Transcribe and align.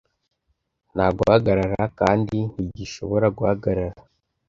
Nta 0.93 1.07
guhagarara 1.17 1.81
kandi 1.99 2.37
ntigishobora 2.53 3.27
guhagarara, 3.37 3.95